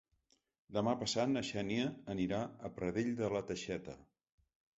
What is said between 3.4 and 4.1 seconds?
Teixeta.